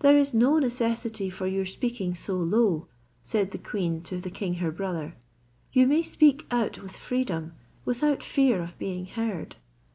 "There 0.00 0.16
is 0.16 0.32
no 0.32 0.58
necessity 0.58 1.28
for 1.28 1.46
your 1.46 1.66
speaking 1.66 2.14
so 2.14 2.36
low," 2.38 2.86
said 3.22 3.50
the 3.50 3.58
queen 3.58 4.00
to 4.04 4.18
the 4.18 4.30
king 4.30 4.54
her 4.54 4.70
brother; 4.70 5.14
"you 5.74 5.86
may 5.86 6.02
speak 6.02 6.46
out 6.50 6.78
with 6.82 6.96
freedom, 6.96 7.52
without 7.84 8.22
fear 8.22 8.62
of 8.62 8.78
being 8.78 9.04
heard." 9.04 9.56